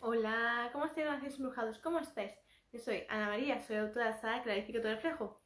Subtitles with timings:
[0.00, 1.78] Hola, ¿cómo estáis, gracias embrujados?
[1.80, 2.32] ¿Cómo estáis?
[2.72, 5.36] Yo soy Ana María, soy autora de la saga Clarifica tu reflejo.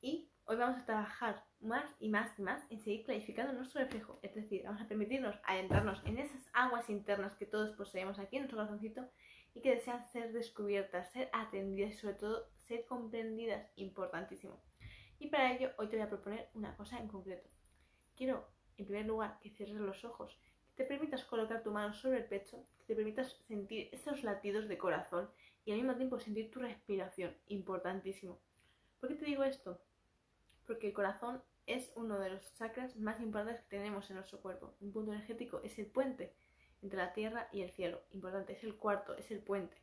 [0.00, 4.20] Y hoy vamos a trabajar más y más y más en seguir clarificando nuestro reflejo.
[4.22, 8.42] Es decir, vamos a permitirnos adentrarnos en esas aguas internas que todos poseemos aquí en
[8.42, 9.10] nuestro corazoncito
[9.54, 13.68] y que desean ser descubiertas, ser atendidas y sobre todo ser comprendidas.
[13.74, 14.62] Importantísimo.
[15.18, 17.50] Y para ello hoy te voy a proponer una cosa en concreto.
[18.14, 20.38] Quiero, en primer lugar, que cierres los ojos
[20.76, 24.76] te permitas colocar tu mano sobre el pecho, que te permitas sentir esos latidos de
[24.76, 25.28] corazón
[25.64, 28.38] y al mismo tiempo sentir tu respiración, importantísimo.
[29.00, 29.80] ¿Por qué te digo esto?
[30.66, 34.74] Porque el corazón es uno de los chakras más importantes que tenemos en nuestro cuerpo.
[34.80, 36.34] Un punto energético es el puente
[36.82, 38.02] entre la tierra y el cielo.
[38.10, 39.76] Importante, es el cuarto, es el puente.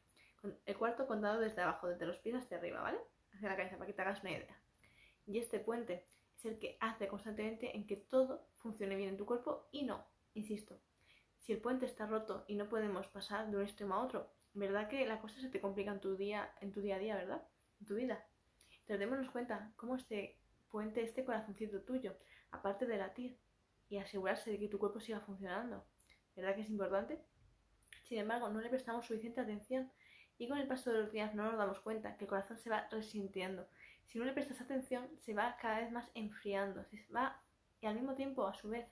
[0.65, 2.99] El cuarto contado desde abajo, desde los pies hasta arriba, ¿vale?
[3.33, 4.61] Hacia la cabeza, para que te hagas una idea.
[5.25, 6.05] Y este puente
[6.37, 10.05] es el que hace constantemente en que todo funcione bien en tu cuerpo y no
[10.35, 10.79] Insisto,
[11.43, 14.87] si el puente está roto y no podemos pasar de un extremo a otro, ¿verdad
[14.87, 17.45] que la cosa se te complica en tu día, en tu día a día, ¿verdad?
[17.81, 18.25] En tu vida.
[18.71, 22.15] Entonces démonos cuenta cómo este puente, este corazoncito tuyo,
[22.51, 23.37] aparte de latir
[23.89, 25.85] y asegurarse de que tu cuerpo siga funcionando,
[26.33, 27.21] ¿verdad que es importante?
[28.03, 29.91] Sin embargo, no le prestamos suficiente atención
[30.37, 32.69] y con el paso de los días no nos damos cuenta que el corazón se
[32.69, 33.67] va resintiendo.
[34.05, 37.41] Si no le prestas atención, se va cada vez más enfriando, se va
[37.81, 38.87] y al mismo tiempo, a su vez,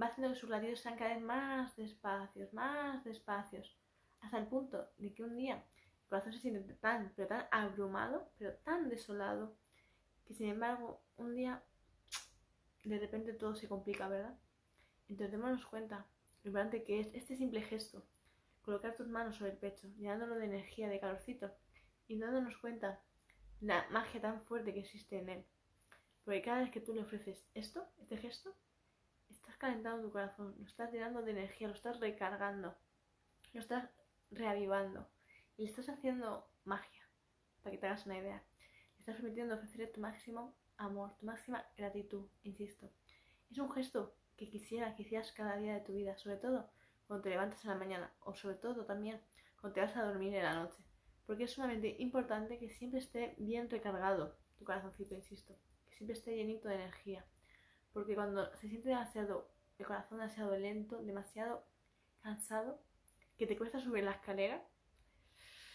[0.00, 3.76] va haciendo que sus latidos sean cada vez más despacios, más despacios,
[4.20, 8.30] hasta el punto de que un día el corazón se siente tan, pero tan abrumado,
[8.38, 9.56] pero tan desolado,
[10.26, 11.62] que sin embargo un día
[12.84, 14.38] de repente todo se complica, ¿verdad?
[15.08, 16.06] Entonces démonos cuenta
[16.42, 18.04] lo importante que es este simple gesto,
[18.62, 21.50] colocar tus manos sobre el pecho, llenándolo de energía, de calorcito,
[22.08, 23.00] y dándonos cuenta
[23.60, 25.44] la magia tan fuerte que existe en él.
[26.24, 28.54] Porque cada vez que tú le ofreces esto, este gesto,
[29.60, 32.74] calentando tu corazón, lo estás llenando de energía, lo estás recargando,
[33.52, 33.90] lo estás
[34.30, 35.06] reavivando
[35.58, 37.06] y le estás haciendo magia,
[37.62, 38.42] para que te hagas una idea.
[38.94, 42.90] Le estás permitiendo ofrecer tu máximo amor, tu máxima gratitud, insisto.
[43.50, 46.70] Es un gesto que quisiera que hicieras cada día de tu vida, sobre todo
[47.06, 49.20] cuando te levantas en la mañana o sobre todo también
[49.60, 50.82] cuando te vas a dormir en la noche.
[51.26, 55.54] Porque es sumamente importante que siempre esté bien recargado tu corazoncito, insisto,
[55.90, 57.26] que siempre esté llenito de energía.
[57.92, 61.64] Porque cuando se siente demasiado, el corazón demasiado lento, demasiado
[62.20, 62.80] cansado,
[63.36, 64.62] que te cuesta subir la escalera,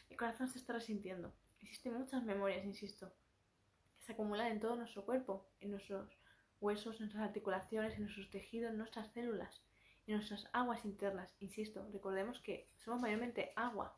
[0.09, 1.33] el corazón se está resintiendo.
[1.61, 3.11] Existen muchas memorias, insisto,
[3.97, 6.17] que se acumulan en todo nuestro cuerpo, en nuestros
[6.61, 9.63] huesos, en nuestras articulaciones, en nuestros tejidos, en nuestras células,
[10.05, 11.35] en nuestras aguas internas.
[11.39, 13.97] Insisto, recordemos que somos mayormente agua.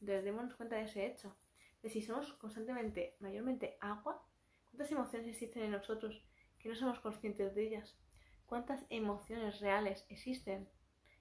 [0.00, 1.36] Entonces, démonos cuenta de ese hecho.
[1.84, 4.26] Si somos constantemente, mayormente agua,
[4.64, 6.20] ¿cuántas emociones existen en nosotros
[6.68, 7.96] no somos conscientes de ellas.
[8.46, 10.68] ¿Cuántas emociones reales existen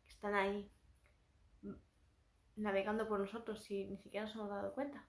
[0.03, 0.71] que están ahí
[2.55, 5.07] navegando por nosotros si ni siquiera nos hemos dado cuenta?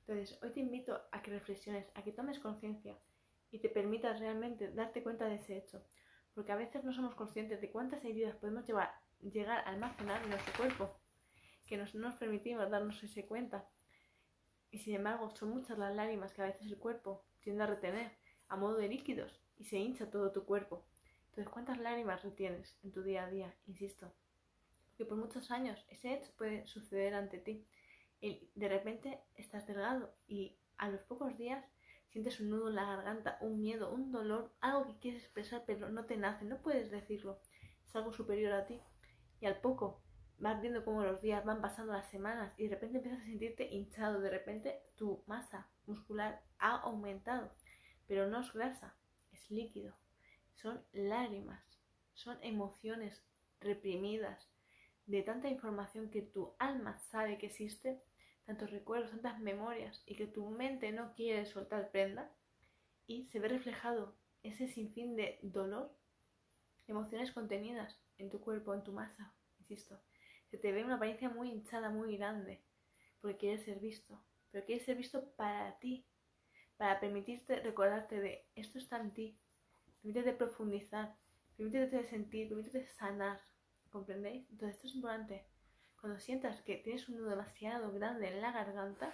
[0.00, 2.98] Entonces, hoy te invito a que reflexiones, a que tomes conciencia
[3.52, 5.84] y te permitas realmente darte cuenta de ese hecho.
[6.34, 8.90] Porque a veces no somos conscientes de cuántas heridas podemos llevar,
[9.20, 10.98] llegar a almacenar en nuestro cuerpo,
[11.66, 13.68] que no nos permitimos darnos ese cuenta.
[14.70, 18.10] Y sin embargo, son muchas las lágrimas que a veces el cuerpo tiende a retener
[18.48, 20.84] a modo de líquidos y se hincha todo tu cuerpo.
[21.38, 23.54] Entonces, ¿cuántas lágrimas retienes en tu día a día?
[23.68, 24.12] Insisto.
[24.88, 27.64] Porque por muchos años ese hecho puede suceder ante ti.
[28.20, 31.64] Y de repente estás delgado y a los pocos días
[32.08, 35.88] sientes un nudo en la garganta, un miedo, un dolor, algo que quieres expresar pero
[35.88, 37.38] no te nace, no puedes decirlo.
[37.86, 38.80] Es algo superior a ti.
[39.40, 40.02] Y al poco
[40.38, 43.72] vas viendo cómo los días van pasando las semanas y de repente empiezas a sentirte
[43.72, 47.52] hinchado, de repente tu masa muscular ha aumentado,
[48.08, 48.96] pero no es grasa,
[49.50, 49.94] líquido,
[50.60, 51.62] son lágrimas,
[52.14, 53.22] son emociones
[53.60, 54.48] reprimidas
[55.06, 58.02] de tanta información que tu alma sabe que existe,
[58.44, 62.30] tantos recuerdos, tantas memorias y que tu mente no quiere soltar prenda
[63.06, 65.94] y se ve reflejado ese sinfín de dolor,
[66.86, 70.00] emociones contenidas en tu cuerpo, en tu masa, insisto.
[70.50, 72.60] Se te ve una apariencia muy hinchada, muy grande,
[73.20, 76.04] porque quieres ser visto, pero quieres ser visto para ti,
[76.76, 79.38] para permitirte recordarte de esto está en ti,
[80.02, 81.16] permítete profundizar,
[81.56, 83.40] permítete sentir, permítete sanar,
[83.90, 84.48] ¿comprendéis?
[84.50, 85.46] Entonces esto es importante.
[86.00, 89.12] Cuando sientas que tienes un nudo demasiado grande en la garganta,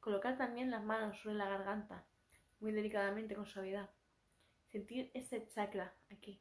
[0.00, 2.06] colocar también las manos sobre la garganta,
[2.60, 3.90] muy delicadamente, con suavidad.
[4.70, 6.40] Sentir ese chakra aquí,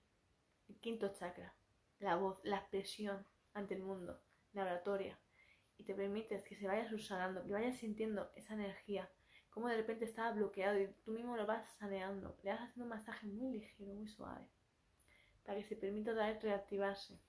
[0.70, 1.54] el quinto chakra,
[2.00, 4.22] la voz, la expresión ante el mundo,
[4.54, 5.20] la oratoria.
[5.78, 9.10] Y te permites que se vaya subsanando, que vayas sintiendo esa energía
[9.52, 12.36] como de repente estaba bloqueado y tú mismo lo vas saneando.
[12.44, 14.48] Le vas haciendo un masaje muy ligero, muy suave,
[15.46, 17.20] para que se permita otra vez reactivarse.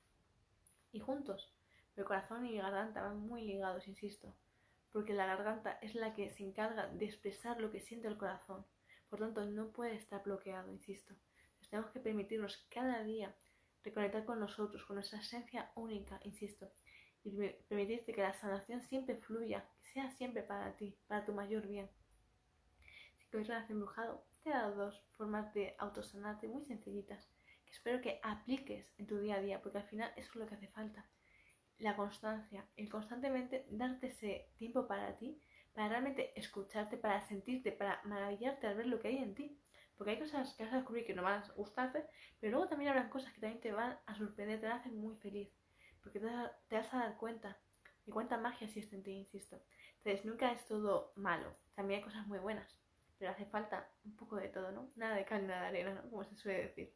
[0.93, 1.53] Y juntos
[1.97, 4.35] El corazón y mi garganta van muy ligados, insisto,
[4.93, 8.65] porque la garganta es la que se encarga de expresar lo que siente el corazón.
[9.11, 11.15] Por tanto, no puede estar bloqueado, insisto.
[11.69, 13.35] tenemos que permitirnos cada día
[13.85, 16.71] reconectar con nosotros, con nuestra esencia única, insisto,
[17.25, 17.31] y
[17.69, 21.91] permitirte que la sanación siempre fluya, que sea siempre para ti, para tu mayor bien.
[23.32, 27.31] Quieres relación embrujado, te he dado dos formas de autosanarte muy sencillitas,
[27.64, 30.46] que espero que apliques en tu día a día, porque al final eso es lo
[30.46, 31.08] que hace falta.
[31.79, 35.40] La constancia, el constantemente darte ese tiempo para ti,
[35.73, 39.58] para realmente escucharte, para sentirte, para maravillarte al ver lo que hay en ti.
[39.96, 42.05] Porque hay cosas que vas a descubrir que no van a gustarte,
[42.38, 44.93] pero luego también habrá cosas que también te van a sorprender, te van a hacer
[44.93, 45.49] muy feliz.
[46.02, 47.58] Porque te, vas a dar cuenta
[48.05, 49.58] de cuánta magia existe en ti, insisto.
[50.05, 51.50] Entonces, nunca es todo malo.
[51.75, 52.81] También hay cosas muy buenas.
[53.23, 54.91] Pero hace falta un poco de todo, ¿no?
[54.97, 56.11] Nada de cal, nada de arena, ¿no?
[56.11, 56.93] Como se suele decir.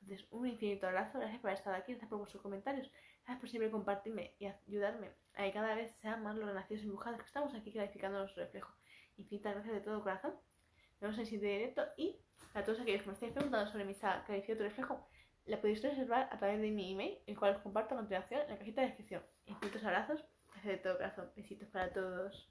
[0.00, 1.18] Entonces, un infinito abrazo.
[1.18, 1.92] Gracias por haber estado aquí.
[1.92, 2.90] Gracias por vuestros comentarios.
[3.18, 7.20] Gracias por siempre compartirme y ayudarme a que cada vez sean más los renacidos empujados
[7.20, 8.74] que estamos aquí clarificando nuestro reflejo.
[9.18, 10.32] Infinitas gracias de todo corazón.
[10.32, 12.16] Nos vemos en el siguiente directo y
[12.54, 15.06] a todos aquellos que me estáis preguntando sobre mi saga Clarifica tu reflejo,
[15.44, 18.48] la podéis reservar a través de mi email, el cual os comparto a continuación en
[18.48, 19.22] la cajita de descripción.
[19.44, 20.24] Infinitos abrazos,
[20.54, 21.30] gracias de todo corazón.
[21.36, 22.50] Besitos para todos.